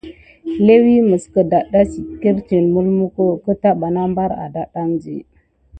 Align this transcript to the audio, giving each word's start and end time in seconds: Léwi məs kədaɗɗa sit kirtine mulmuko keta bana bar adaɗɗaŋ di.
Léwi 0.65 0.95
məs 1.09 1.23
kədaɗɗa 1.33 1.81
sit 1.91 2.09
kirtine 2.21 2.67
mulmuko 2.73 3.23
keta 3.43 3.69
bana 3.81 4.01
bar 4.15 4.31
adaɗɗaŋ 4.45 4.89
di. 5.03 5.15